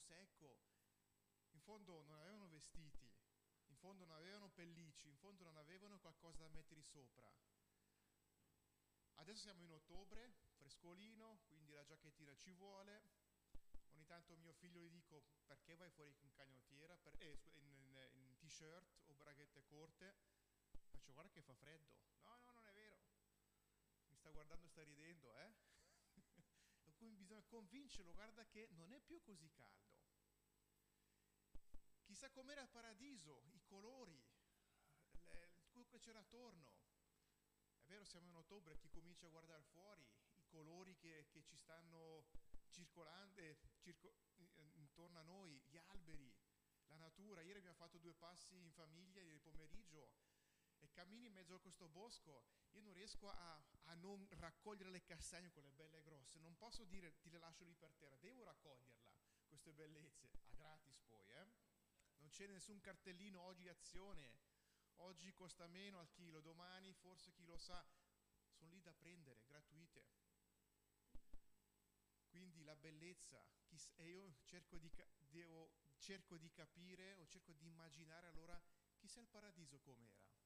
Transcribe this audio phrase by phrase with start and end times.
[0.00, 0.58] secco.
[1.50, 3.08] In fondo non avevano vestiti,
[3.66, 7.32] in fondo non avevano pellicci, in fondo non avevano qualcosa da mettere sopra.
[9.14, 13.02] Adesso siamo in ottobre, frescolino, quindi la giacchettina ci vuole.
[13.92, 17.96] Ogni tanto mio figlio gli dico perché vai fuori in canottiera, per, eh, in, in,
[18.14, 20.16] in t-shirt o braghette corte.
[20.90, 21.88] Faccio guarda che fa freddo.
[22.22, 22.98] No, no, non è vero.
[24.06, 25.69] Mi sta guardando e sta ridendo, eh?
[27.00, 29.98] Bisogna convincerlo, guarda che non è più così caldo.
[32.04, 34.22] Chissà com'era il paradiso, i colori,
[35.22, 36.76] le, quello che c'era attorno.
[37.82, 41.56] È vero, siamo in ottobre, chi comincia a guardare fuori, i colori che, che ci
[41.56, 42.26] stanno
[42.68, 44.14] circolando eh, circo,
[44.74, 46.32] intorno a noi, gli alberi,
[46.86, 47.42] la natura.
[47.42, 50.10] Ieri abbiamo fatto due passi in famiglia ieri pomeriggio
[50.80, 55.04] e cammini in mezzo a questo bosco, io non riesco a, a, non raccogliere le
[55.04, 59.12] castagne, quelle belle grosse, non posso dire ti le lascio lì per terra, devo raccoglierla,
[59.46, 61.48] queste bellezze, a gratis poi, eh?
[62.18, 64.38] non c'è nessun cartellino oggi azione,
[64.96, 67.84] oggi costa meno al chilo, domani forse chi lo sa,
[68.50, 70.18] sono lì da prendere, gratuite.
[72.28, 73.44] Quindi la bellezza,
[73.96, 74.90] e io cerco di,
[75.28, 78.60] devo, cerco di capire o cerco di immaginare allora
[78.96, 80.39] chissà il paradiso com'era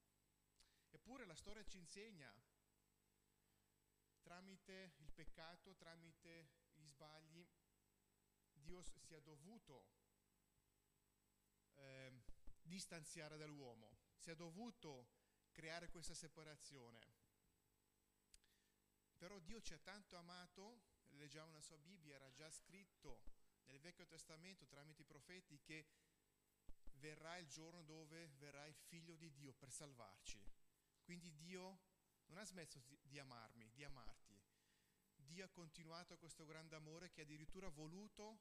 [0.95, 2.33] Eppure la storia ci insegna,
[4.23, 7.45] tramite il peccato, tramite gli sbagli,
[8.53, 9.89] Dio si è dovuto
[11.75, 12.23] eh,
[12.63, 15.09] distanziare dall'uomo, si è dovuto
[15.51, 17.01] creare questa separazione.
[19.17, 20.81] Però Dio ci ha tanto amato,
[21.17, 23.21] leggiamo nella sua Bibbia, era già scritto
[23.65, 25.89] nel Vecchio Testamento tramite i profeti che
[26.99, 30.63] verrà il giorno dove verrà il figlio di Dio per salvarci.
[31.05, 31.81] Quindi Dio
[32.27, 34.43] non ha smesso di amarmi, di amarti.
[35.15, 38.41] Dio ha continuato questo grande amore che addirittura ha voluto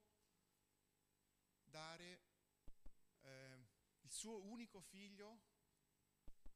[1.63, 2.21] dare
[3.21, 3.67] eh,
[4.01, 5.41] il suo unico figlio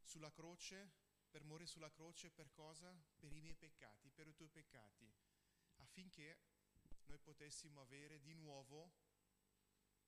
[0.04, 0.92] sulla croce,
[1.30, 2.96] per morire sulla croce per cosa?
[3.20, 5.14] Per i miei peccati, per i tuoi peccati,
[5.78, 6.40] affinché
[7.06, 8.94] noi potessimo avere di nuovo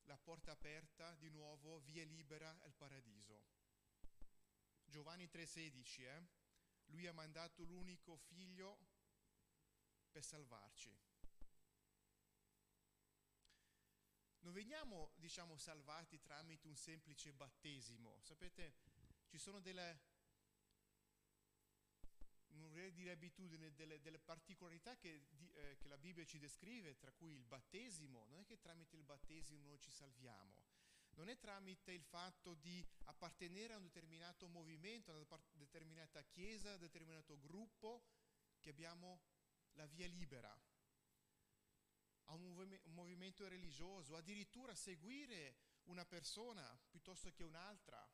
[0.04, 3.59] la porta aperta, di nuovo via libera al paradiso.
[4.90, 6.28] Giovanni 3,16, eh?
[6.88, 8.80] lui ha mandato l'unico figlio
[10.10, 10.98] per salvarci.
[14.40, 18.20] Non veniamo, diciamo, salvati tramite un semplice battesimo.
[18.22, 18.78] Sapete,
[19.28, 20.00] ci sono delle,
[22.48, 27.12] non vorrei dire abitudini, delle, delle particolarità che, eh, che la Bibbia ci descrive, tra
[27.12, 28.26] cui il battesimo.
[28.26, 30.79] Non è che tramite il battesimo noi ci salviamo
[31.20, 36.70] non è tramite il fatto di appartenere a un determinato movimento, a una determinata chiesa,
[36.70, 38.06] a un determinato gruppo,
[38.62, 39.22] che abbiamo
[39.74, 40.50] la via libera,
[42.24, 48.10] a un movimento religioso, addirittura seguire una persona piuttosto che un'altra.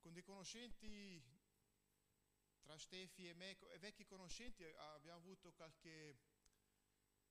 [0.00, 1.22] Con dei conoscenti,
[2.62, 6.18] tra Stefi e me, vecchi conoscenti, abbiamo avuto qualche,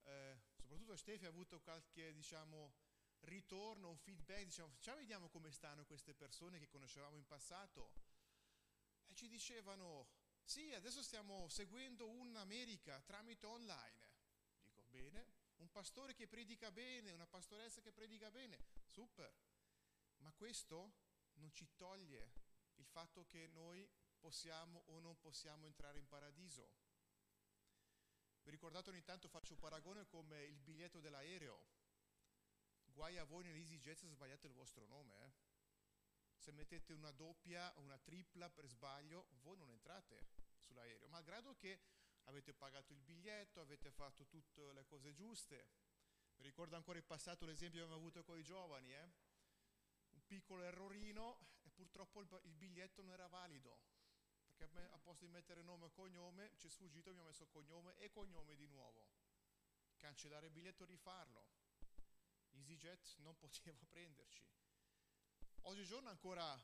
[0.03, 2.73] eh, soprattutto Stefi ha avuto qualche, diciamo,
[3.25, 7.91] ritorno, un feedback, diciamo, ciao vediamo come stanno queste persone che conoscevamo in passato.
[9.07, 10.07] E ci dicevano,
[10.43, 14.13] sì, adesso stiamo seguendo un'America tramite online.
[14.61, 15.27] Dico, bene,
[15.57, 19.33] un pastore che predica bene, una pastoressa che predica bene, super.
[20.17, 20.93] Ma questo
[21.33, 22.33] non ci toglie
[22.75, 23.87] il fatto che noi
[24.19, 26.83] possiamo o non possiamo entrare in paradiso.
[28.43, 31.74] Vi ricordate ogni tanto faccio un paragone come il biglietto dell'aereo
[32.95, 35.13] guai a voi nell'EasyJet se sbagliate il vostro nome.
[35.19, 35.31] Eh?
[36.37, 41.81] Se mettete una doppia o una tripla per sbaglio, voi non entrate sull'aereo, malgrado che
[42.23, 45.83] avete pagato il biglietto, avete fatto tutte le cose giuste.
[46.37, 49.11] Mi ricordo ancora in passato l'esempio che abbiamo avuto con i giovani, eh?
[50.11, 53.79] un piccolo errorino e purtroppo il biglietto non era valido,
[54.55, 58.09] perché a, posto di mettere nome e cognome ci è sfuggito, ho messo cognome e
[58.09, 59.07] cognome di nuovo.
[59.97, 61.64] Cancellare il biglietto e rifarlo
[62.55, 64.43] EasyJet non poteva prenderci.
[65.61, 66.59] Oggigiorno ancora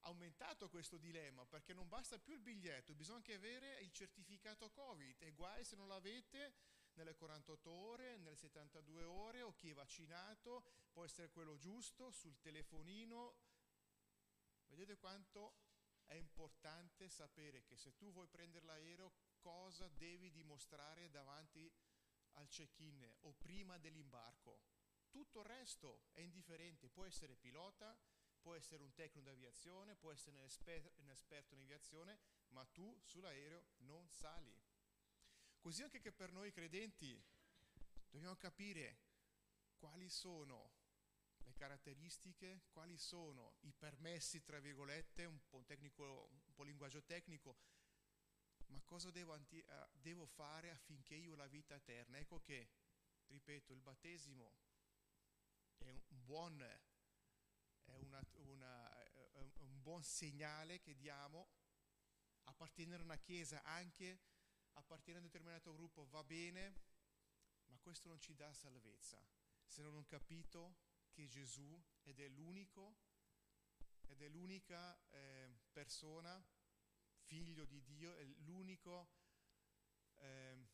[0.00, 5.16] aumentato questo dilemma perché non basta più il biglietto, bisogna anche avere il certificato Covid
[5.18, 6.54] e guai se non l'avete
[6.94, 12.38] nelle 48 ore, nelle 72 ore o chi è vaccinato, può essere quello giusto sul
[12.38, 13.36] telefonino.
[14.66, 15.56] Vedete quanto
[16.06, 21.70] è importante sapere che se tu vuoi prendere l'aereo cosa devi dimostrare davanti
[22.32, 24.60] al check-in o prima dell'imbarco
[25.14, 27.96] tutto il resto è indifferente, può essere pilota,
[28.40, 32.18] può essere un tecnico di aviazione, può essere un esperto, in aviazione,
[32.48, 34.52] ma tu sull'aereo non sali.
[35.60, 37.24] Così anche che per noi credenti
[38.10, 38.98] dobbiamo capire
[39.76, 40.72] quali sono
[41.44, 47.56] le caratteristiche, quali sono i permessi, tra virgolette, un po', tecnico, un po linguaggio tecnico,
[48.66, 52.18] ma cosa devo, uh, devo fare affinché io la vita eterna?
[52.18, 52.68] Ecco che,
[53.28, 54.72] ripeto, il battesimo
[55.78, 56.60] è un buon,
[57.84, 59.06] è una, una,
[59.58, 61.48] un buon segnale che diamo,
[62.44, 64.20] appartenere a una chiesa, anche
[64.72, 66.74] appartenere a un determinato gruppo va bene,
[67.66, 69.22] ma questo non ci dà salvezza.
[69.64, 70.76] Se non ho capito
[71.10, 72.96] che Gesù ed è l'unico
[74.06, 76.44] ed è l'unica eh, persona,
[77.22, 79.08] figlio di Dio, è l'unico,
[80.16, 80.68] eh,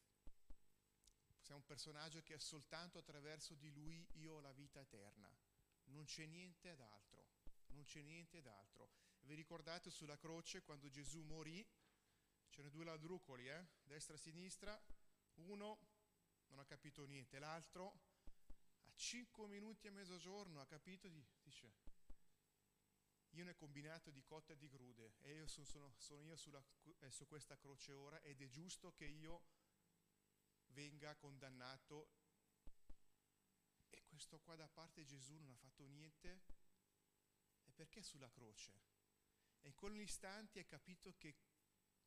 [1.52, 5.35] è un personaggio che è soltanto attraverso di lui io ho la vita eterna.
[5.85, 7.26] Non c'è niente d'altro,
[7.69, 8.91] non c'è niente d'altro.
[9.20, 11.67] Vi ricordate sulla croce quando Gesù morì?
[12.49, 13.67] C'erano due ladrucoli, eh?
[13.82, 14.81] destra e sinistra,
[15.35, 15.79] uno
[16.49, 18.00] non ha capito niente, l'altro
[18.85, 21.08] a 5 minuti a mezzogiorno ha capito,
[21.43, 21.73] dice,
[23.31, 26.37] io ne ho combinato di cotte e di grude e io sono, sono, sono io
[26.37, 26.62] sulla,
[26.99, 29.43] eh, su questa croce ora ed è giusto che io
[30.72, 32.11] venga condannato
[33.88, 36.43] e questo qua da parte Gesù non ha fatto niente
[37.64, 38.88] e perché sulla croce?
[39.61, 41.37] E in quell'istante ha capito che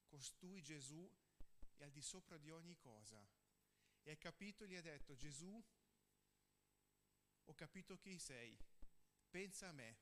[0.08, 1.10] costui Gesù
[1.76, 3.28] è al di sopra di ogni cosa
[4.02, 5.64] e ha capito, gli ha detto Gesù
[7.46, 8.58] ho capito chi sei,
[9.30, 9.98] pensa a me.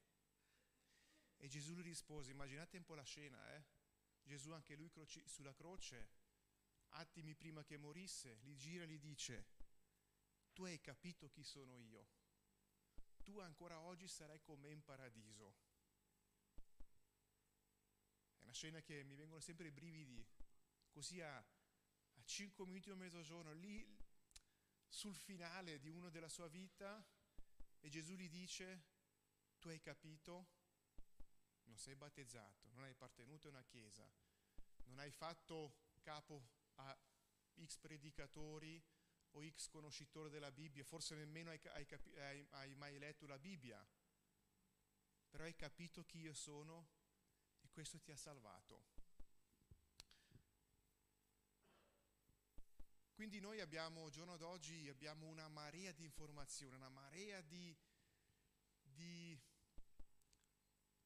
[1.38, 3.66] E Gesù gli rispose, immaginate un po' la scena, eh?
[4.24, 6.10] Gesù anche lui croci- sulla croce,
[6.92, 9.46] attimi prima che morisse, gli gira e gli dice,
[10.54, 12.08] tu hai capito chi sono io,
[13.24, 15.56] tu ancora oggi sarai con me in paradiso.
[18.38, 20.26] È una scena che mi vengono sempre i brividi,
[20.90, 23.88] così a, a 5 minuti o mezzogiorno, lì
[24.88, 27.04] sul finale di uno della sua vita,
[27.80, 28.84] e Gesù gli dice,
[29.60, 30.60] tu hai capito?
[31.64, 34.12] Non sei battezzato, non hai appartenuto a una chiesa,
[34.84, 36.98] non hai fatto capo a
[37.64, 38.84] X predicatori
[39.32, 43.86] o X conoscitori della Bibbia, forse nemmeno hai, hai, hai, mai letto la Bibbia,
[45.30, 46.90] però hai capito chi io sono
[47.62, 49.00] e questo ti ha salvato.
[53.14, 57.78] Quindi noi abbiamo, giorno d'oggi, abbiamo una marea di informazioni, una marea di,
[58.82, 59.40] di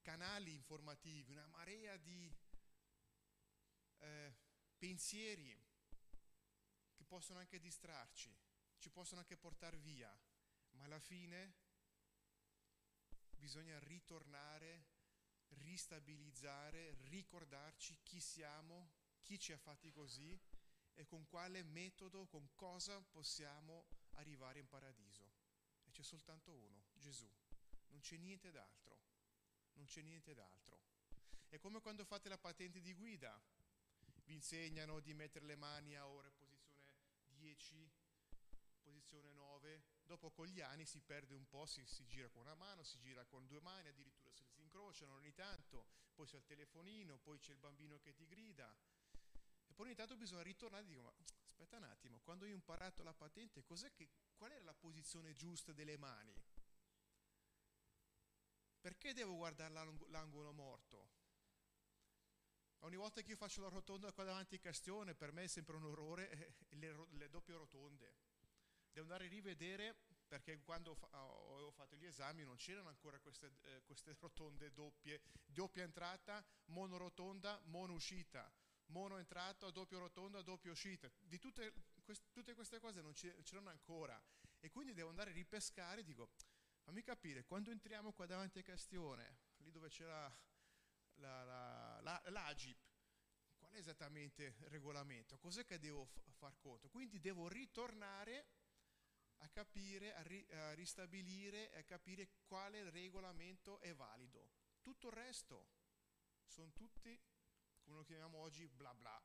[0.02, 2.34] canali informativi, una marea di
[3.98, 4.34] eh,
[4.78, 5.65] pensieri
[7.16, 8.30] possono anche distrarci,
[8.78, 10.14] ci possono anche portare via,
[10.72, 11.54] ma alla fine
[13.38, 14.84] bisogna ritornare,
[15.64, 18.92] ristabilizzare, ricordarci chi siamo,
[19.22, 20.38] chi ci ha fatti così
[20.94, 23.86] e con quale metodo, con cosa possiamo
[24.16, 25.32] arrivare in paradiso.
[25.86, 27.34] E c'è soltanto uno, Gesù.
[27.92, 29.00] Non c'è niente d'altro.
[29.76, 30.82] Non c'è niente d'altro.
[31.48, 33.42] È come quando fate la patente di guida.
[34.26, 36.45] Vi insegnano di mettere le mani a ora posizione
[37.56, 37.92] 10,
[38.82, 39.84] posizione 9.
[40.04, 43.00] Dopo con gli anni si perde un po', si, si gira con una mano, si
[43.00, 45.88] gira con due mani, addirittura si incrociano ogni tanto.
[46.14, 48.74] Poi c'è il telefonino, poi c'è il bambino che ti grida
[49.76, 53.04] poi ogni tanto bisogna ritornare e dico, ma aspetta un attimo, quando io ho imparato
[53.04, 53.62] la patente,
[53.94, 56.34] che, qual era la posizione giusta delle mani?
[58.80, 59.74] Perché devo guardare
[60.08, 61.15] l'angolo morto?
[62.86, 65.76] Ogni volta che io faccio la rotonda qua davanti a Castione, per me è sempre
[65.76, 68.14] un orrore le, le doppie rotonde.
[68.92, 69.96] Devo andare a rivedere
[70.28, 75.84] perché quando ho fatto gli esami non c'erano ancora queste, eh, queste rotonde doppie, doppia
[75.84, 78.54] entrata, monorotonda, mono uscita
[78.90, 81.12] mono entrato, a doppio rotondo, a doppio uscita.
[81.20, 81.74] Di tutte,
[82.32, 84.22] tutte queste cose non c'erano ancora.
[84.60, 86.30] E quindi devo andare a ripescare dico,
[86.84, 90.32] fammi capire, quando entriamo qua davanti a Castione, lì dove c'era
[91.16, 92.78] la, la, la, l'Agip,
[93.58, 95.38] qual è esattamente il regolamento?
[95.38, 96.90] Cos'è che devo f- far conto?
[96.90, 98.48] Quindi devo ritornare
[99.40, 104.54] a capire, a, ri, a ristabilire a capire quale regolamento è valido.
[104.82, 105.68] Tutto il resto
[106.46, 107.20] sono tutti
[107.86, 109.24] come lo chiamiamo oggi, bla bla.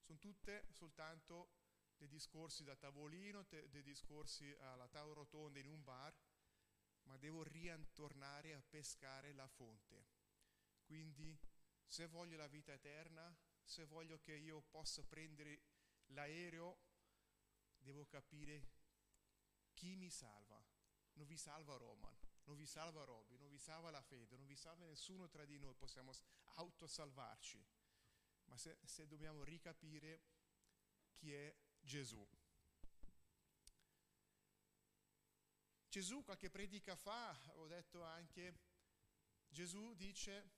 [0.00, 1.50] Sono tutte soltanto
[1.96, 6.18] dei discorsi da tavolino, te, dei discorsi alla tavola rotonda in un bar,
[7.04, 10.11] ma devo ritornare a pescare la fonte.
[10.92, 11.38] Quindi
[11.86, 15.62] se voglio la vita eterna, se voglio che io possa prendere
[16.08, 16.80] l'aereo,
[17.78, 18.68] devo capire
[19.72, 20.62] chi mi salva.
[21.14, 24.56] Non vi salva Roman, non vi salva Robby, non vi salva la fede, non vi
[24.56, 26.12] salva nessuno tra di noi, possiamo
[26.56, 27.66] autosalvarci
[28.44, 30.20] ma se, se dobbiamo ricapire
[31.14, 32.26] chi è Gesù.
[35.88, 38.60] Gesù qualche predica fa, ho detto anche,
[39.48, 40.50] Gesù dice,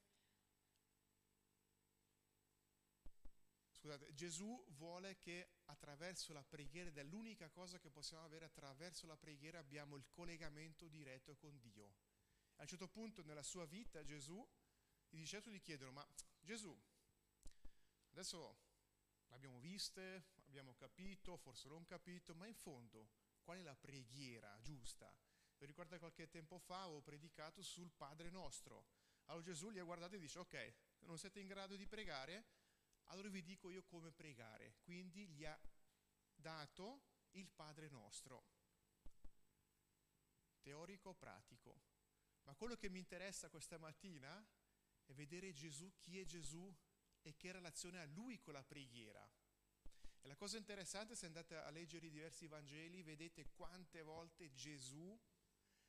[3.85, 9.07] scusate, Gesù vuole che attraverso la preghiera, ed è l'unica cosa che possiamo avere attraverso
[9.07, 11.97] la preghiera, abbiamo il collegamento diretto con Dio.
[12.57, 14.43] A un certo punto nella sua vita Gesù,
[15.11, 16.09] i discepoli gli chiedono, ma
[16.41, 16.75] Gesù,
[18.13, 18.59] adesso
[19.27, 23.11] l'abbiamo viste, abbiamo capito, forse non capito, ma in fondo
[23.43, 25.15] qual è la preghiera giusta?
[25.59, 28.87] Vi ricordate qualche tempo fa avevo predicato sul Padre nostro.
[29.25, 32.63] Allora Gesù li ha guardati e dice, ok, non siete in grado di pregare?
[33.07, 34.77] Allora vi dico io come pregare.
[34.83, 35.59] Quindi gli ha
[36.35, 38.45] dato il Padre nostro.
[40.61, 41.83] Teorico, pratico.
[42.43, 44.45] Ma quello che mi interessa questa mattina
[45.05, 46.75] è vedere Gesù, chi è Gesù
[47.23, 49.29] e che relazione ha lui con la preghiera.
[50.21, 55.19] E la cosa interessante, se andate a leggere i diversi Vangeli, vedete quante volte Gesù,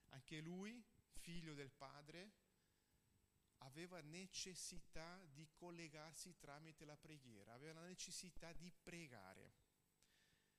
[0.08, 2.34] anche lui, figlio del Padre,
[3.66, 9.54] aveva necessità di collegarsi tramite la preghiera, aveva la necessità di pregare.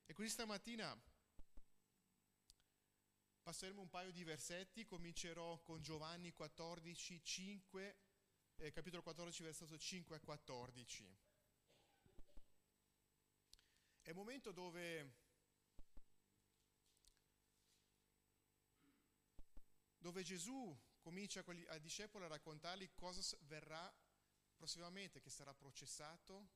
[0.05, 0.95] E quindi stamattina
[3.41, 7.97] passeremo un paio di versetti, comincerò con Giovanni 14, 5,
[8.57, 11.17] eh, capitolo 14, versetto 5 a 14.
[14.01, 15.13] È un momento dove,
[19.97, 23.89] dove Gesù comincia ai discepoli a raccontargli cosa verrà
[24.57, 26.49] prossimamente, che sarà processato,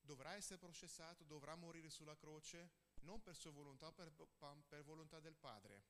[0.00, 4.12] dovrà essere processato, dovrà morire sulla croce, non per sua volontà, per,
[4.66, 5.84] per volontà del Padre.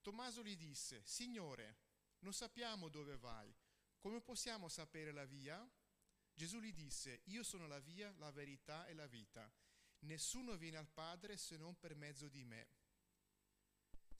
[0.00, 1.76] Tommaso gli disse, Signore,
[2.20, 3.54] non sappiamo dove vai,
[4.00, 5.64] come possiamo sapere la via?
[6.34, 9.48] Gesù gli disse, io sono la via, la verità e la vita.
[10.00, 12.66] Nessuno viene al Padre se non per mezzo di me.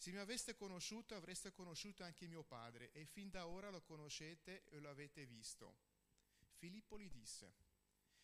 [0.03, 4.65] Se mi aveste conosciuto avreste conosciuto anche mio padre e fin da ora lo conoscete
[4.65, 5.77] e lo avete visto.
[6.57, 7.55] Filippo gli disse,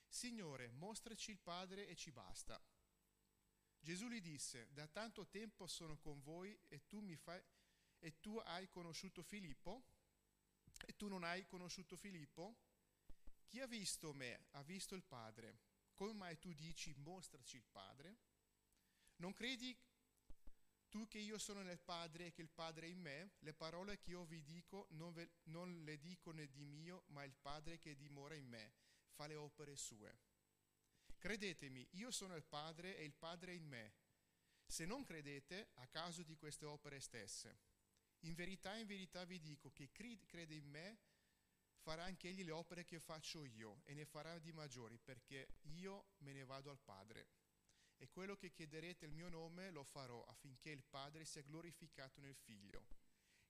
[0.08, 2.60] Signore, mostraci il Padre e ci basta.
[3.78, 7.40] Gesù gli disse, da tanto tempo sono con voi e tu, fai,
[8.00, 9.84] e tu hai conosciuto Filippo?
[10.84, 12.56] E tu non hai conosciuto Filippo?
[13.46, 15.60] Chi ha visto me ha visto il Padre.
[15.94, 18.18] Come mai tu dici, mostraci il Padre?
[19.18, 19.78] Non credi
[20.88, 23.98] tu che io sono nel Padre e che il Padre è in me, le parole
[23.98, 27.78] che io vi dico non, ve, non le dico né di mio, ma il Padre
[27.78, 28.74] che dimora in me
[29.10, 30.18] fa le opere sue.
[31.18, 33.94] Credetemi, io sono il Padre e il Padre è in me.
[34.64, 37.58] Se non credete, a causa di queste opere stesse.
[38.20, 40.98] In verità, in verità vi dico che chi crede in me
[41.80, 46.10] farà anche egli le opere che faccio io e ne farà di maggiori, perché io
[46.18, 47.28] me ne vado al Padre
[47.98, 52.36] e quello che chiederete il mio nome lo farò affinché il Padre sia glorificato nel
[52.36, 52.86] Figlio.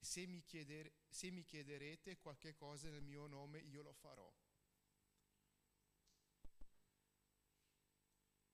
[0.00, 4.33] Se mi, chieder- se mi chiederete qualche cosa nel mio nome, io lo farò.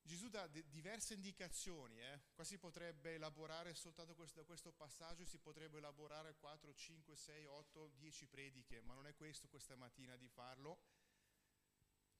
[0.07, 2.21] Gesù dà d- diverse indicazioni, eh?
[2.35, 7.47] qua si potrebbe elaborare soltanto questo, da questo passaggio, si potrebbe elaborare 4, 5, 6,
[7.47, 10.83] 8, 10 prediche, ma non è questo questa mattina di farlo.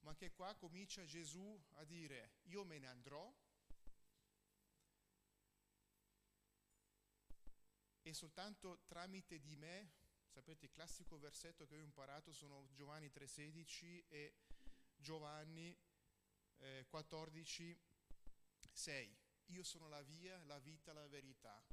[0.01, 3.31] Ma che qua comincia Gesù a dire, io me ne andrò,
[8.07, 9.95] e soltanto tramite di me,
[10.27, 14.35] sapete il classico versetto che ho imparato sono Giovanni 3,16 e
[14.95, 15.75] Giovanni
[16.59, 17.81] eh, 14,
[18.73, 19.19] 6.
[19.47, 21.65] Io sono la via, la vita, la verità.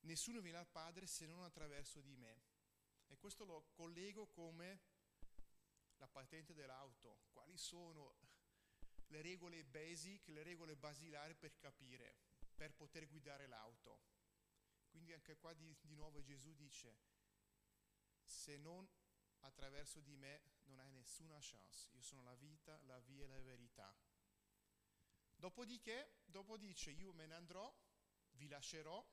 [0.00, 2.42] Nessuno viene al Padre se non attraverso di me.
[3.06, 4.82] E questo lo collego come
[5.96, 7.22] la patente dell'auto.
[7.32, 8.18] Quali sono
[9.06, 12.16] le regole basic, le regole basilari per capire,
[12.54, 14.15] per poter guidare l'auto?
[14.96, 16.96] Quindi anche qua di, di nuovo Gesù dice,
[18.22, 18.88] se non
[19.40, 23.42] attraverso di me non hai nessuna chance, io sono la vita, la via e la
[23.42, 23.94] verità.
[25.34, 27.70] Dopodiché, dopo dice, io me ne andrò,
[28.36, 29.06] vi lascerò,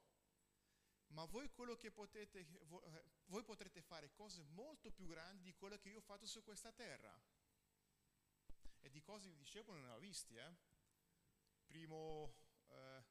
[1.07, 5.97] ma voi potete, eh, voi potrete fare cose molto più grandi di quello che io
[5.97, 7.13] ho fatto su questa terra.
[8.79, 10.55] E di cose i discepoli non ne ho visti, eh?
[11.65, 12.37] Primo,
[12.69, 13.03] eh,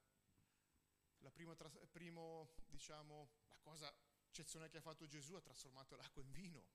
[1.22, 1.54] la prima,
[1.90, 3.94] primo, diciamo, la cosa
[4.26, 6.66] eccezionale che ha fatto Gesù ha trasformato l'acqua in vino.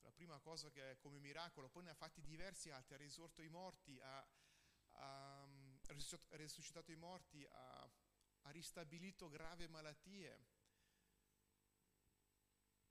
[0.00, 3.42] La prima cosa che è come miracolo, poi ne ha fatti diversi altri, ha risorto
[3.42, 4.26] i morti, ha,
[4.90, 5.46] ha
[6.30, 7.90] risuscitato i morti, ha,
[8.42, 10.46] ha ristabilito gravi malattie.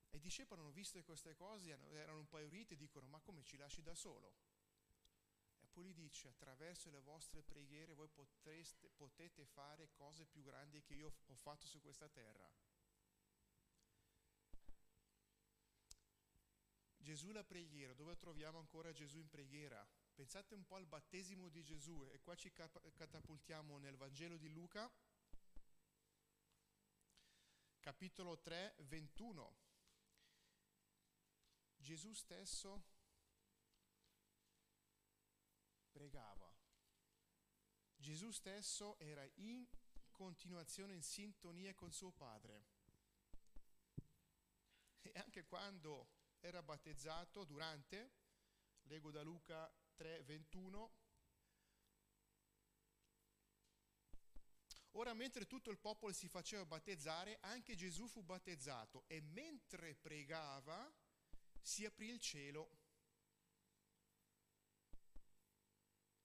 [0.09, 3.81] E i discepoli hanno visto queste cose, erano impauriti e dicono, ma come ci lasci
[3.81, 4.46] da solo?
[5.77, 10.95] Poi lui dice, attraverso le vostre preghiere voi potreste, potete fare cose più grandi che
[10.95, 12.51] io ho fatto su questa terra.
[16.97, 19.87] Gesù la preghiera, dove troviamo ancora Gesù in preghiera?
[20.15, 24.91] Pensate un po' al battesimo di Gesù e qua ci catapultiamo nel Vangelo di Luca,
[27.79, 29.55] capitolo 3, 21.
[31.75, 32.95] Gesù stesso
[35.97, 36.53] pregava.
[38.07, 39.67] Gesù stesso era in
[40.11, 42.63] continuazione in sintonia con suo Padre.
[45.01, 46.07] E anche quando
[46.39, 48.13] era battezzato durante,
[48.83, 50.95] leggo da Luca 3, 21,
[54.91, 60.91] Ora mentre tutto il popolo si faceva battezzare, anche Gesù fu battezzato e mentre pregava
[61.61, 62.86] si aprì il cielo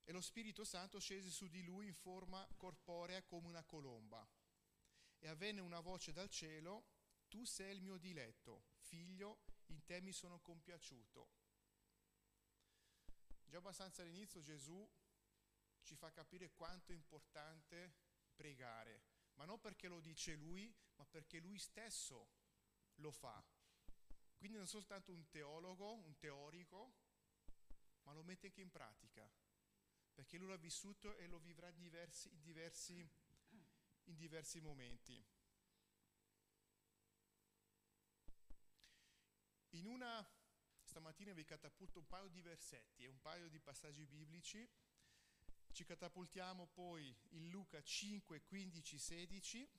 [0.04, 4.26] e lo Spirito Santo scese su di lui in forma corporea come una colomba.
[5.18, 6.86] E avvenne una voce dal cielo,
[7.28, 11.30] tu sei il mio diletto, figlio in te mi sono compiaciuto.
[13.44, 14.88] Già abbastanza all'inizio Gesù
[15.82, 17.94] ci fa capire quanto è importante
[18.34, 19.02] pregare,
[19.34, 22.30] ma non perché lo dice lui, ma perché lui stesso
[22.96, 23.44] lo fa.
[24.36, 26.94] Quindi non soltanto un teologo, un teorico,
[28.02, 29.30] ma lo mette anche in pratica,
[30.12, 33.08] perché lui l'ha vissuto e lo vivrà diversi, in diversi,
[34.04, 35.24] in diversi momenti.
[39.70, 40.26] In una,
[40.82, 44.68] stamattina vi catapulto un paio di versetti e un paio di passaggi biblici.
[45.72, 49.70] Ci catapultiamo poi in Luca 5, 15, 16.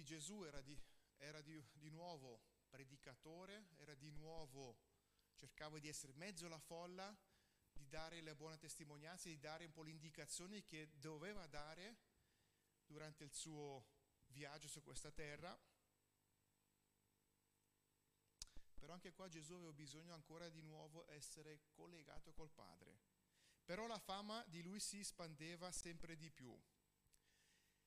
[0.00, 0.80] Quindi Gesù era, di,
[1.18, 4.78] era di, di nuovo predicatore, era di nuovo
[5.34, 7.14] cercava di essere mezzo alla folla,
[7.70, 11.98] di dare la buona testimonianza, di dare un po' le indicazioni che doveva dare
[12.86, 13.84] durante il suo
[14.28, 15.54] viaggio su questa terra.
[18.78, 23.00] Però anche qua Gesù aveva bisogno ancora di nuovo essere collegato col Padre.
[23.64, 26.58] Però la fama di lui si spandeva sempre di più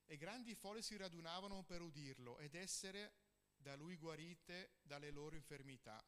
[0.06, 3.14] e grandi folle si radunavano per udirlo ed essere
[3.56, 6.04] da lui guarite dalle loro infermità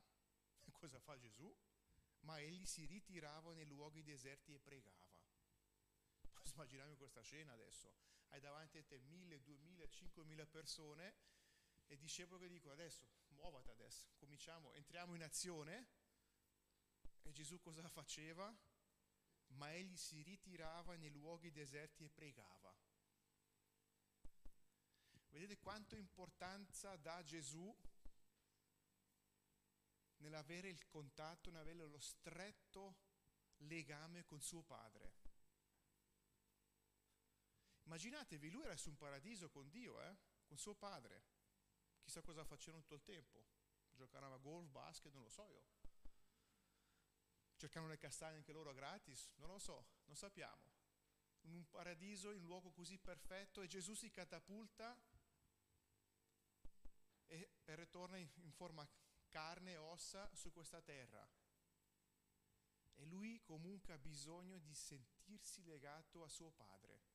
[0.73, 1.55] cosa fa Gesù?
[2.21, 5.09] Ma egli si ritirava nei luoghi deserti e pregava.
[6.33, 7.95] Posso immaginarmi questa scena adesso.
[8.29, 11.15] Hai davanti a te mille, duemila, cinquemila persone
[11.87, 15.89] e i che dicono adesso, muovati adesso, cominciamo, entriamo in azione.
[17.23, 18.55] E Gesù cosa faceva?
[19.49, 22.66] Ma egli si ritirava nei luoghi deserti e pregava.
[25.37, 27.71] Vedete quanto importanza dà Gesù
[30.21, 32.97] nell'avere il contatto, nell'avere lo stretto
[33.57, 35.13] legame con suo padre.
[37.83, 40.17] Immaginatevi, lui era su un paradiso con Dio, eh?
[40.47, 41.27] con suo padre.
[42.01, 43.45] Chissà cosa facevano tutto il tempo.
[43.91, 45.67] Giocavano a golf, basket, non lo so io.
[47.57, 50.73] Cercano le castagne anche loro gratis, non lo so, non sappiamo.
[51.43, 54.99] In un paradiso, in un luogo così perfetto e Gesù si catapulta
[57.27, 58.89] e, ritorna in, forma
[59.29, 61.29] carne e ossa su questa terra.
[62.95, 67.15] E lui comunque ha bisogno di sentirsi legato a suo padre.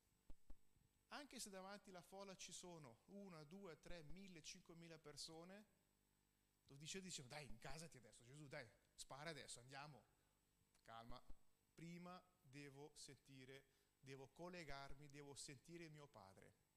[1.10, 5.66] Anche se davanti alla folla ci sono una, due, tre, mille, cinquemila persone,
[6.68, 10.06] lo dice, dice, dai, incasati adesso, Gesù, dai, spara adesso, andiamo.
[10.84, 11.22] Calma,
[11.74, 13.66] prima devo sentire,
[14.00, 16.71] devo collegarmi, devo sentire mio padre.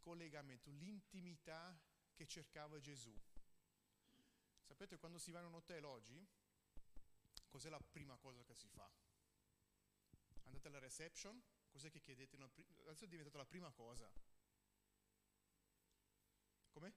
[0.00, 1.78] Collegamento, l'intimità
[2.14, 3.16] che cercava Gesù.
[4.62, 6.26] Sapete quando si va in un hotel oggi?
[7.48, 8.90] Cos'è la prima cosa che si fa?
[10.44, 12.36] Andate alla reception, cos'è che chiedete?
[12.36, 14.10] Adesso è diventata la prima cosa.
[16.70, 16.94] Come?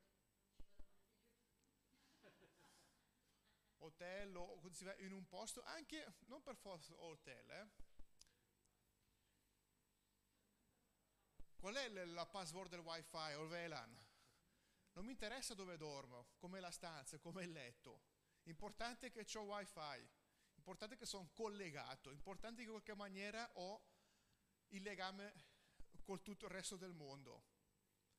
[3.78, 7.70] Hotel o quando si va in un posto, anche non per forza hotel, eh?
[11.62, 14.06] Qual è la password del wifi o il VLAN?
[14.94, 18.02] Non mi interessa dove dormo, come la stanza, come il letto.
[18.46, 20.10] Importante che ho wifi,
[20.56, 23.80] importante che sono collegato, importante che in qualche maniera ho
[24.70, 25.36] il legame
[26.02, 27.44] con tutto il resto del mondo.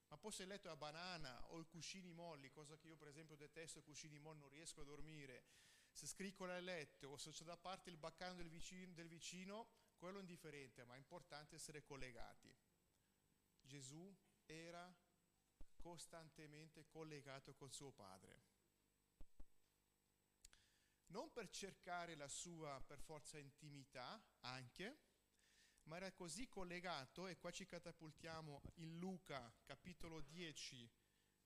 [0.07, 2.97] Ma poi se il letto è a banana o i cuscini molli, cosa che io
[2.97, 5.47] per esempio detesto i cuscini molli, non riesco a dormire,
[5.91, 9.69] se scriccola il letto o se c'è da parte il baccano del vicino, del vicino
[9.97, 12.57] quello è indifferente, ma è importante essere collegati.
[13.63, 14.95] Gesù era
[15.77, 18.51] costantemente collegato con suo padre.
[21.07, 25.01] Non per cercare la sua per forza intimità, anche,
[25.85, 30.91] ma era così collegato, e qua ci catapultiamo in Luca capitolo 10,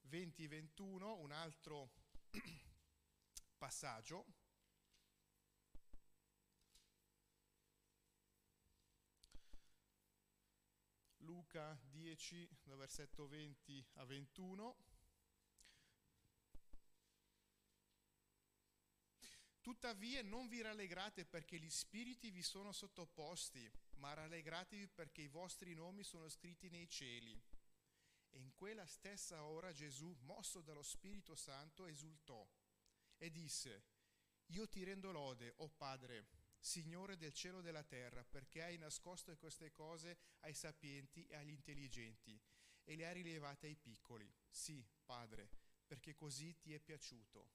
[0.08, 1.90] 20-21, un altro
[3.58, 4.35] passaggio.
[11.26, 14.76] Luca 10, dal versetto 20 a 21.
[19.60, 25.74] Tuttavia non vi rallegrate perché gli spiriti vi sono sottoposti, ma rallegratevi perché i vostri
[25.74, 27.36] nomi sono scritti nei cieli.
[28.30, 32.48] E in quella stessa ora Gesù, mosso dallo Spirito Santo, esultò
[33.16, 33.82] e disse,
[34.50, 36.35] io ti rendo lode, o oh Padre,
[36.66, 41.52] Signore del cielo e della terra, perché hai nascosto queste cose ai sapienti e agli
[41.52, 42.36] intelligenti
[42.82, 44.28] e le hai rilevate ai piccoli.
[44.48, 45.48] Sì, Padre,
[45.86, 47.52] perché così ti è piaciuto.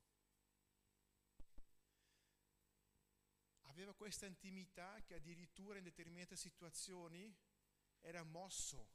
[3.64, 7.38] Aveva questa intimità che addirittura in determinate situazioni
[8.00, 8.92] era mosso,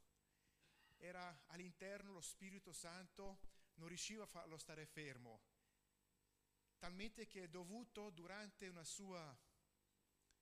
[0.95, 3.39] era all'interno lo Spirito Santo,
[3.75, 5.43] non riusciva a farlo stare fermo,
[6.79, 9.45] talmente che è dovuto durante una sua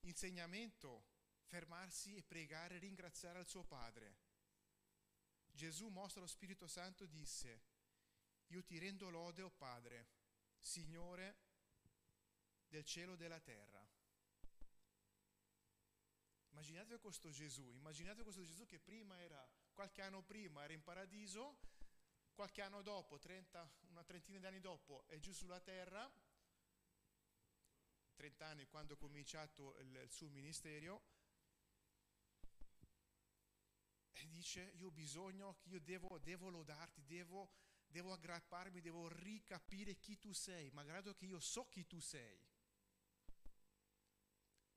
[0.07, 1.13] insegnamento
[1.45, 4.17] fermarsi e pregare ringraziare al suo Padre.
[5.45, 7.63] Gesù mostra lo Spirito Santo disse,
[8.47, 10.07] io ti rendo lode, o oh Padre,
[10.57, 11.37] Signore
[12.67, 13.87] del cielo e della terra.
[16.49, 21.57] Immaginate questo Gesù, immaginate questo Gesù che prima era, qualche anno prima era in paradiso,
[22.33, 26.09] qualche anno dopo, 30, una trentina di anni dopo, è giù sulla terra
[28.15, 31.03] 30 anni quando ha cominciato il, il suo ministero,
[34.13, 37.51] e dice io ho bisogno, io devo, devo lodarti, devo,
[37.85, 42.43] devo aggrapparmi, devo ricapire chi tu sei, malgrado che io so chi tu sei.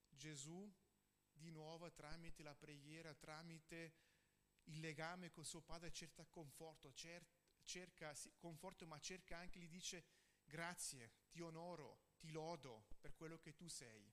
[0.08, 0.70] Gesù
[1.32, 3.94] di nuovo tramite la preghiera, tramite
[4.64, 10.04] il legame con suo padre cerca conforto, cerca conforto, ma cerca anche, gli dice
[10.44, 14.12] grazie, ti onoro, ti lodo per quello che tu sei.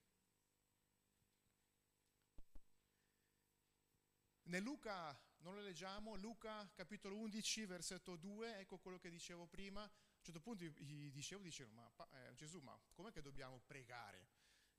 [4.44, 9.82] Nel Luca, non lo leggiamo, Luca capitolo 11 versetto 2, ecco quello che dicevo prima,
[9.82, 14.30] a un certo punto gli dicevo, dicevo ma eh, Gesù, ma com'è che dobbiamo pregare?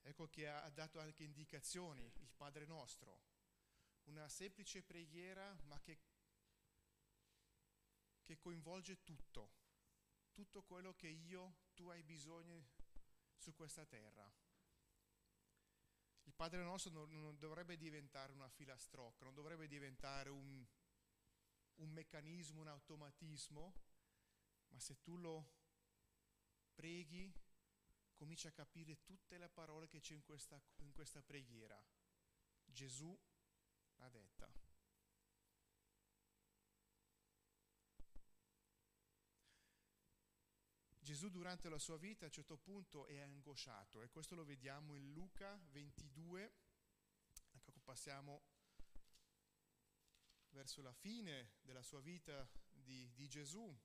[0.02, 3.22] Ecco che ha dato anche indicazioni, il Padre nostro,
[4.04, 5.98] una semplice preghiera ma che,
[8.22, 9.50] che coinvolge tutto,
[10.32, 12.68] tutto quello che io, tu hai bisogno
[13.36, 14.30] su questa terra.
[16.24, 20.66] Il Padre nostro non, non dovrebbe diventare una filastrocca, non dovrebbe diventare un,
[21.74, 23.74] un meccanismo, un automatismo,
[24.68, 25.52] ma se tu lo
[26.74, 27.32] preghi,
[28.14, 31.82] cominci a capire tutte le parole che c'è in questa, in questa preghiera.
[32.64, 33.16] Gesù
[33.96, 34.65] l'ha detta.
[41.26, 44.94] Gesù durante la sua vita a un certo punto è angosciato e questo lo vediamo
[44.94, 46.54] in Luca 22,
[47.50, 48.44] ecco passiamo
[50.50, 53.76] verso la fine della sua vita di, di Gesù.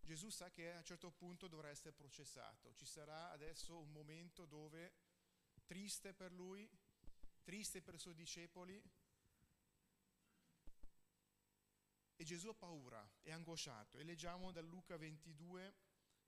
[0.00, 4.46] Gesù sa che a un certo punto dovrà essere processato, ci sarà adesso un momento
[4.46, 4.94] dove
[5.64, 6.68] triste per lui,
[7.44, 8.82] triste per i suoi discepoli,
[12.16, 13.98] E Gesù ha paura, è angosciato.
[13.98, 15.74] E leggiamo da Luca 22,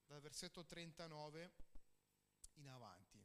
[0.06, 1.52] dal versetto 39
[2.54, 3.24] in avanti.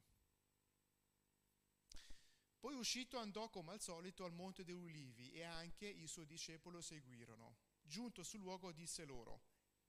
[2.59, 6.75] Poi uscito andò come al solito al monte dei ulivi e anche i suoi discepoli
[6.75, 7.57] lo seguirono.
[7.81, 9.41] Giunto sul luogo disse loro,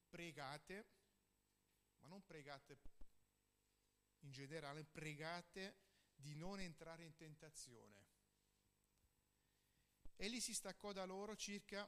[0.09, 0.87] pregate,
[1.99, 2.81] ma non pregate
[4.21, 5.77] in generale, pregate
[6.15, 8.09] di non entrare in tentazione.
[10.17, 11.87] Egli si staccò da loro circa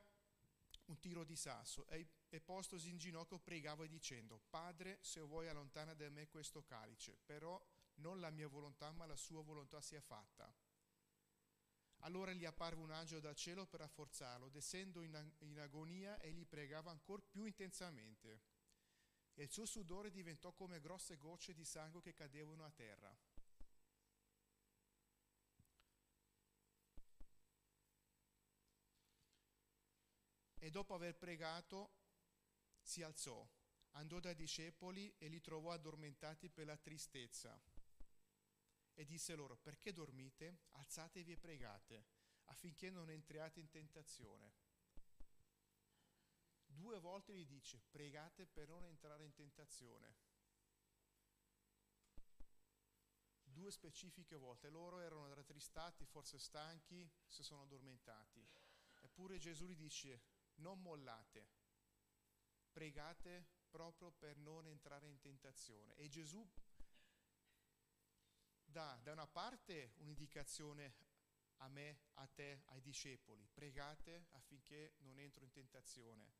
[0.86, 5.94] un tiro di sasso e, e postosi in ginocchio pregava dicendo, Padre, se vuoi allontana
[5.94, 7.60] da me questo calice, però
[7.96, 10.52] non la mia volontà ma la sua volontà sia fatta.
[11.98, 16.44] Allora gli apparve un angelo dal cielo per rafforzarlo, descendo in, in agonia e gli
[16.44, 18.42] pregava ancora più intensamente.
[19.32, 23.16] E il suo sudore diventò come grosse gocce di sangue che cadevano a terra.
[30.64, 31.92] E dopo aver pregato
[32.80, 33.46] si alzò,
[33.96, 37.60] andò dai discepoli e li trovò addormentati per la tristezza.
[38.96, 40.68] e disse loro, perché dormite?
[40.70, 42.06] Alzatevi e pregate,
[42.44, 44.54] affinché non entriate in tentazione.
[46.64, 50.16] Due volte gli dice, pregate per non entrare in tentazione.
[53.42, 54.70] Due specifiche volte.
[54.70, 58.48] Loro erano rattristati, forse stanchi, si sono addormentati.
[59.00, 60.22] Eppure Gesù gli dice,
[60.56, 61.48] non mollate,
[62.70, 65.94] pregate proprio per non entrare in tentazione.
[65.96, 66.48] E Gesù
[68.64, 70.94] dà da una parte un'indicazione
[71.58, 76.32] a me, a te, ai discepoli, pregate affinché non entro in tentazione.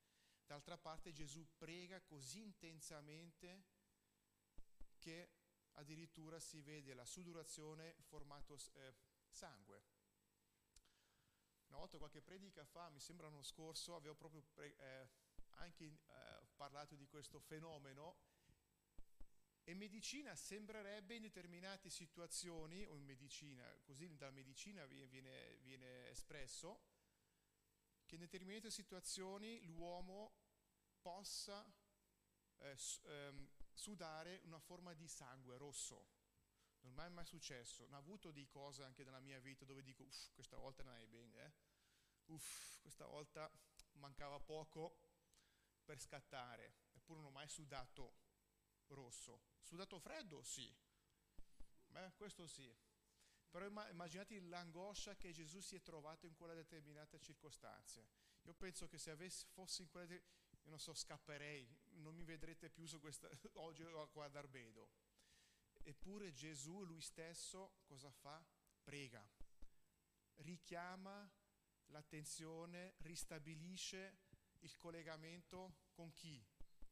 [0.45, 3.63] D'altra parte Gesù prega così intensamente
[4.99, 5.31] che
[5.73, 8.93] addirittura si vede la sudorazione formato eh,
[9.29, 9.94] sangue.
[11.75, 15.09] Una volta qualche predica fa, mi sembra l'anno scorso, avevo proprio pre- eh,
[15.55, 18.15] anche eh, parlato di questo fenomeno
[19.61, 26.79] e medicina sembrerebbe in determinate situazioni, o in medicina, così dalla medicina viene, viene espresso,
[28.05, 30.31] che in determinate situazioni l'uomo
[31.01, 31.69] possa
[32.59, 36.14] eh, ehm, sudare una forma di sangue rosso.
[36.85, 37.83] Non è mai, successo.
[37.85, 40.95] Non ho avuto di cose anche nella mia vita dove dico, uff, questa volta non
[40.95, 41.53] è bene, eh?
[42.25, 43.51] uff, questa volta
[43.93, 44.99] mancava poco
[45.83, 48.15] per scattare, eppure non ho mai sudato
[48.87, 49.41] rosso.
[49.61, 50.41] Sudato freddo?
[50.43, 50.73] Sì.
[51.87, 52.73] Beh, questo sì.
[53.49, 58.05] Però immaginate l'angoscia che Gesù si è trovato in quella determinata circostanza.
[58.41, 60.13] Io penso che se avessi, fossi in quella...
[60.13, 60.21] io
[60.63, 64.89] non so, scapperei, non mi vedrete più su questa, oggi a guardare Bedo.
[65.87, 68.43] Eppure Gesù, lui stesso, cosa fa?
[68.83, 69.23] Prega,
[70.37, 71.31] richiama
[71.85, 74.17] l'attenzione, ristabilisce
[74.59, 76.43] il collegamento con chi?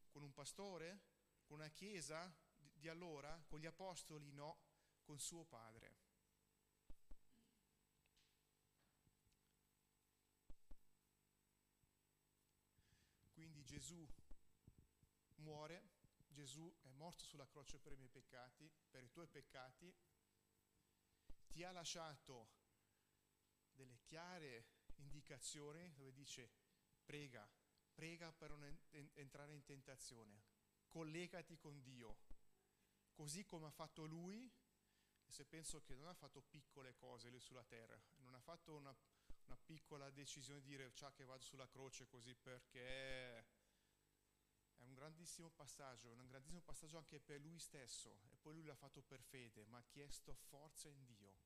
[0.08, 1.02] Con un pastore?
[1.42, 2.32] Con una chiesa?
[2.84, 4.58] di allora, con gli apostoli no,
[5.04, 5.96] con suo padre.
[13.32, 14.06] Quindi Gesù
[15.36, 15.92] muore,
[16.28, 19.94] Gesù morto sulla croce per i miei peccati, per i tuoi peccati,
[21.48, 22.48] ti ha lasciato
[23.70, 26.50] delle chiare indicazioni dove dice
[27.04, 27.48] prega,
[27.92, 28.78] prega per non
[29.14, 30.42] entrare in tentazione,
[30.88, 32.18] collegati con Dio,
[33.12, 34.50] così come ha fatto lui,
[35.26, 38.74] e se penso che non ha fatto piccole cose lui sulla terra, non ha fatto
[38.74, 38.94] una,
[39.44, 43.53] una piccola decisione di dire ciao che vado sulla croce così perché
[44.94, 49.02] un grandissimo passaggio, un grandissimo passaggio anche per lui stesso e poi lui l'ha fatto
[49.02, 51.36] per fede, ma ha chiesto forza in Dio,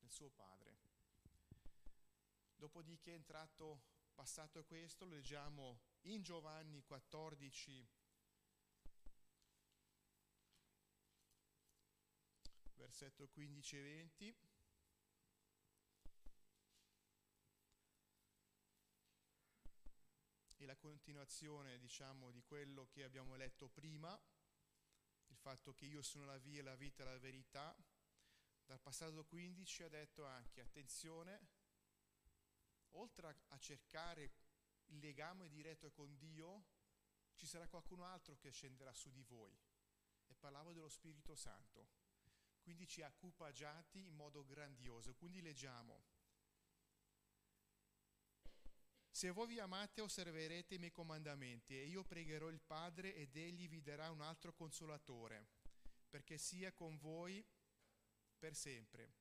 [0.00, 0.76] nel suo Padre.
[2.56, 7.88] Dopodiché è entrato, passato questo, lo leggiamo in Giovanni 14,
[12.74, 14.36] versetto 15 e 20.
[20.70, 24.16] La continuazione, diciamo, di quello che abbiamo letto prima,
[25.26, 27.76] il fatto che io sono la via, la vita la verità.
[28.64, 31.48] Dal passato 15 ha detto anche, attenzione,
[32.90, 34.32] oltre a cercare
[34.86, 36.66] il legame diretto con Dio,
[37.34, 39.58] ci sarà qualcun altro che scenderà su di voi.
[40.26, 41.98] E parlavo dello Spirito Santo
[42.60, 45.14] quindi ci ha equipaggiati in modo grandioso.
[45.14, 46.04] Quindi leggiamo.
[49.12, 53.68] Se voi vi amate osserverete i miei comandamenti e io pregherò il Padre ed egli
[53.68, 55.48] vi darà un altro consolatore,
[56.08, 57.44] perché sia con voi
[58.38, 59.14] per sempre.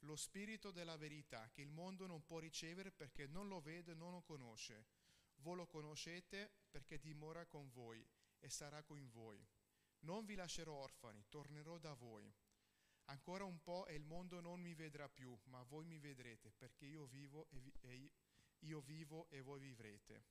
[0.00, 3.94] Lo spirito della verità che il mondo non può ricevere perché non lo vede e
[3.94, 4.86] non lo conosce.
[5.36, 8.06] Voi lo conoscete perché dimora con voi
[8.38, 9.44] e sarà con voi.
[10.00, 12.32] Non vi lascerò orfani, tornerò da voi.
[13.06, 16.86] Ancora un po' e il mondo non mi vedrà più, ma voi mi vedrete, perché
[16.86, 18.10] io vivo e, vi, e
[18.60, 20.24] io vivo e voi vivrete.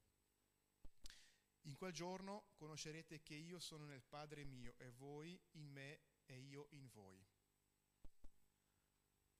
[1.63, 6.39] In quel giorno conoscerete che io sono nel Padre mio e voi in me e
[6.39, 7.25] io in voi.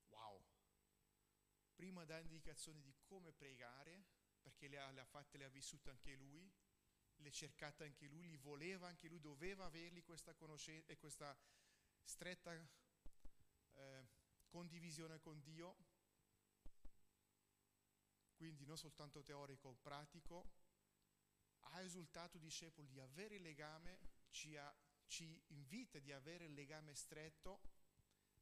[0.08, 0.44] Wow!
[1.74, 4.04] Prima dà indicazioni di come pregare,
[4.40, 6.52] perché le ha, le ha fatte, le ha vissute anche lui,
[7.16, 11.36] le cercate anche lui, li voleva anche lui, doveva averli questa conoscenza e questa
[12.02, 12.52] stretta
[13.72, 14.08] eh,
[14.48, 15.76] condivisione con Dio,
[18.40, 20.50] quindi non soltanto teorico, pratico,
[21.74, 23.98] ha esultato discepoli di avere il legame,
[24.30, 24.74] ci, ha,
[25.04, 27.60] ci invita di avere il legame stretto,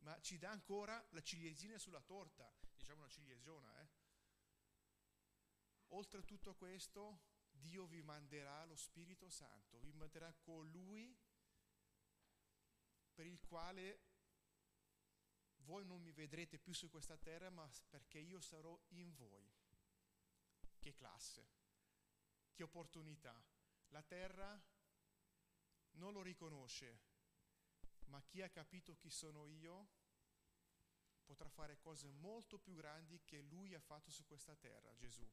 [0.02, 3.80] ma ci dà ancora la ciliegina sulla torta, diciamo una ciliegina.
[3.82, 3.88] Eh?
[5.88, 11.12] Oltre a tutto questo, Dio vi manderà lo Spirito Santo, vi manderà colui
[13.14, 14.04] per il quale
[15.64, 19.66] voi non mi vedrete più su questa terra, ma perché io sarò in voi.
[20.78, 21.48] Che classe,
[22.52, 23.40] che opportunità.
[23.88, 24.60] La terra
[25.92, 27.00] non lo riconosce,
[28.06, 29.88] ma chi ha capito chi sono io
[31.24, 35.28] potrà fare cose molto più grandi che lui ha fatto su questa terra, Gesù.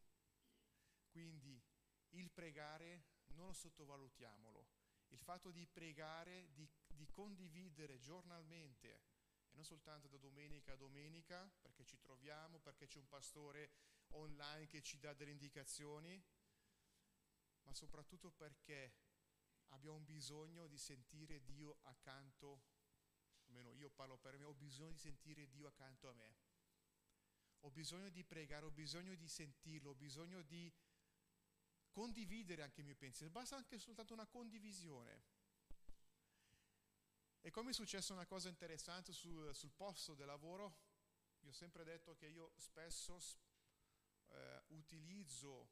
[1.07, 1.61] Quindi
[2.09, 4.67] il pregare non lo sottovalutiamolo.
[5.09, 9.03] Il fatto di pregare, di, di condividere giornalmente,
[9.55, 13.71] non soltanto da domenica a domenica, perché ci troviamo, perché c'è un pastore
[14.09, 16.21] online che ci dà delle indicazioni,
[17.63, 18.93] ma soprattutto perché
[19.69, 22.63] abbiamo bisogno di sentire Dio accanto,
[23.45, 26.35] almeno io parlo per me, ho bisogno di sentire Dio accanto a me.
[27.61, 30.71] Ho bisogno di pregare, ho bisogno di sentirlo, ho bisogno di
[31.89, 35.23] condividere anche il mio pensiero, basta anche soltanto una condivisione.
[37.45, 40.79] E come è successo una cosa interessante sul, sul posto del lavoro,
[41.41, 43.19] vi ho sempre detto che io spesso
[44.29, 45.69] eh, utilizzo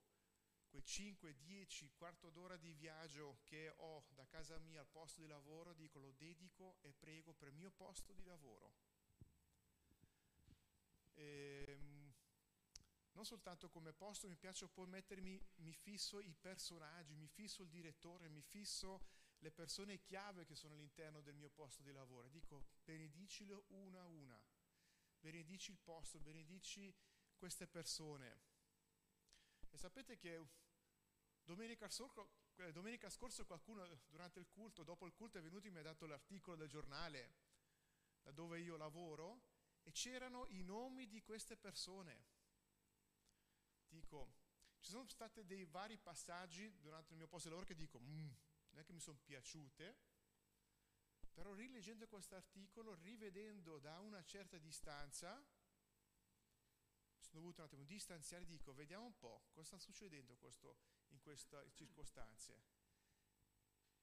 [0.67, 5.25] quei 5, 10, quarto d'ora di viaggio che ho da casa mia al posto di
[5.25, 8.75] lavoro, dico lo dedico e prego per il mio posto di lavoro.
[11.15, 12.13] E, ehm,
[13.13, 17.69] non soltanto come posto, mi piace poi mettermi, mi fisso i personaggi, mi fisso il
[17.69, 22.29] direttore, mi fisso le persone chiave che sono all'interno del mio posto di lavoro.
[22.29, 24.41] Dico, benedicilo una a una,
[25.19, 26.93] benedici il posto, benedici
[27.35, 28.39] queste persone.
[29.69, 30.41] E sapete che
[31.43, 31.89] domenica,
[32.55, 35.83] eh, domenica scorsa qualcuno durante il culto, dopo il culto è venuto e mi ha
[35.83, 37.35] dato l'articolo del giornale
[38.21, 39.41] da dove io lavoro
[39.83, 42.31] e c'erano i nomi di queste persone
[43.93, 44.33] dico,
[44.79, 48.31] ci sono stati dei vari passaggi durante il mio posto di lavoro che dico, mm,
[48.73, 49.97] non è che mi sono piaciute,
[51.31, 55.43] però rileggendo questo articolo, rivedendo da una certa distanza,
[57.19, 60.77] sono dovuto un attimo distanziare e dico, vediamo un po' cosa sta succedendo questo,
[61.09, 62.63] in queste circostanze.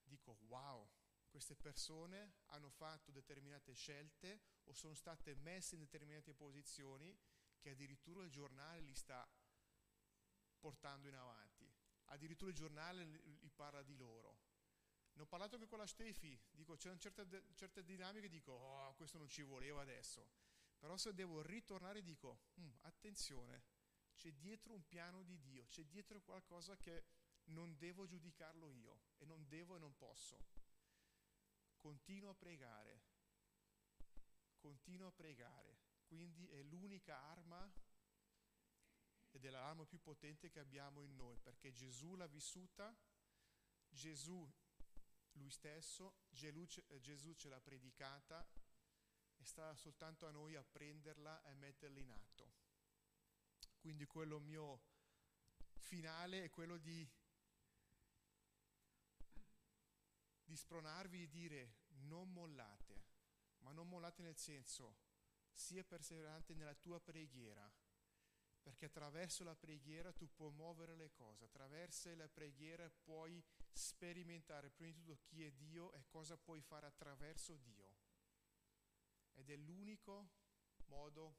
[0.03, 0.89] Dico, wow,
[1.29, 7.17] queste persone hanno fatto determinate scelte o sono state messe in determinate posizioni
[7.59, 9.29] che addirittura il giornale li sta
[10.59, 11.69] portando in avanti.
[12.07, 13.05] Addirittura il giornale
[13.55, 14.50] parla di loro.
[15.21, 19.19] Ne ho parlato anche con la Stefi, dico, c'erano certe, certe dinamiche, dico, oh, questo
[19.19, 20.31] non ci voleva adesso.
[20.79, 23.65] Però se devo ritornare dico, mm, attenzione,
[24.15, 27.05] c'è dietro un piano di Dio, c'è dietro qualcosa che
[27.49, 30.43] non devo giudicarlo io e non devo e non posso.
[31.77, 33.03] Continuo a pregare,
[34.57, 37.71] continuo a pregare, quindi è l'unica arma
[39.33, 42.97] ed è l'arma più potente che abbiamo in noi, perché Gesù l'ha vissuta,
[43.87, 44.51] Gesù
[45.33, 48.47] lui stesso, eh, Gesù ce l'ha predicata
[49.37, 52.53] e sta soltanto a noi a prenderla e metterla in atto.
[53.79, 54.83] Quindi quello mio
[55.77, 57.09] finale è quello di,
[60.45, 63.05] di spronarvi e dire non mollate,
[63.59, 64.99] ma non mollate nel senso
[65.53, 67.71] sia perseverante nella tua preghiera,
[68.61, 73.43] perché attraverso la preghiera tu puoi muovere le cose, attraverso la preghiera puoi
[73.73, 77.97] sperimentare prima di tutto chi è Dio e cosa puoi fare attraverso Dio.
[79.33, 80.31] Ed è l'unico
[80.87, 81.37] modo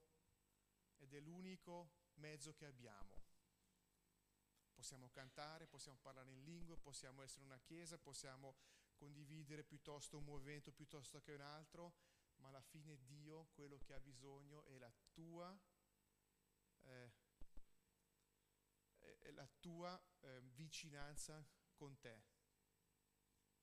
[0.97, 3.19] ed è l'unico mezzo che abbiamo.
[4.73, 8.55] Possiamo cantare, possiamo parlare in lingue, possiamo essere una chiesa, possiamo
[8.95, 11.93] condividere piuttosto un movimento piuttosto che un altro,
[12.37, 15.59] ma alla fine Dio quello che ha bisogno è la tua
[16.83, 17.11] eh,
[19.19, 22.23] è la tua eh, vicinanza con te.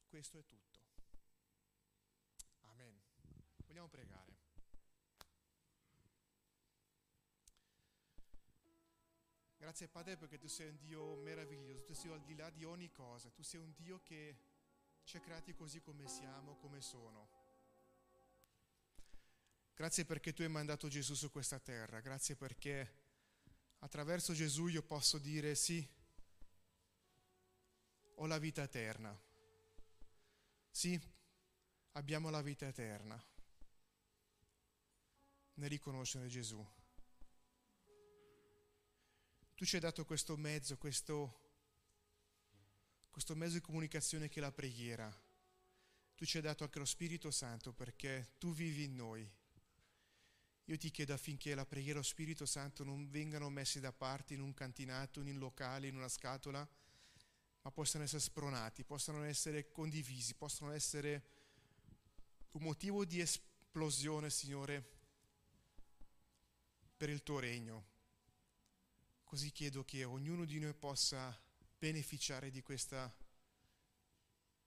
[0.07, 0.81] Questo è tutto.
[2.61, 3.01] Amen.
[3.67, 4.37] Vogliamo pregare.
[9.59, 12.91] Grazie Padre perché tu sei un Dio meraviglioso, tu sei al di là di ogni
[12.91, 14.39] cosa, tu sei un Dio che
[15.03, 17.29] ci ha creati così come siamo, come sono.
[19.75, 23.08] Grazie perché tu hai mandato Gesù su questa terra, grazie perché
[23.81, 25.87] attraverso Gesù io posso dire sì,
[28.15, 29.17] ho la vita eterna.
[30.71, 31.01] Sì,
[31.93, 33.23] abbiamo la vita eterna
[35.55, 36.65] nel riconoscere Gesù.
[39.55, 41.41] Tu ci hai dato questo mezzo, questo,
[43.11, 45.13] questo mezzo di comunicazione che è la preghiera.
[46.15, 49.29] Tu ci hai dato anche lo Spirito Santo perché tu vivi in noi
[50.69, 54.41] io ti chiedo affinché la preghiera lo Spirito Santo non vengano messi da parte in
[54.41, 56.69] un cantinato, in un locale, in una scatola,
[57.63, 61.37] ma possano essere spronati, possano essere condivisi, possano essere
[62.53, 64.97] un motivo di esplosione, Signore,
[66.99, 67.87] per il tuo regno.
[69.25, 71.35] Così chiedo che ognuno di noi possa
[71.79, 73.11] beneficiare di questa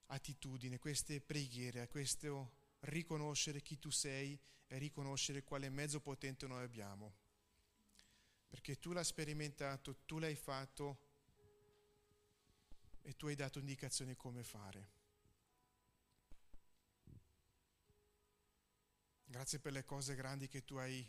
[0.07, 7.15] attitudine, queste preghiere, questo riconoscere chi tu sei e riconoscere quale mezzo potente noi abbiamo.
[8.47, 11.09] Perché tu l'hai sperimentato, tu l'hai fatto
[13.01, 14.99] e tu hai dato indicazioni come fare.
[19.23, 21.07] Grazie per le cose grandi che tu hai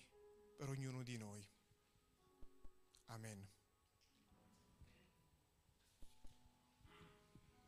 [0.57, 1.45] per ognuno di noi.
[3.07, 3.62] Amen.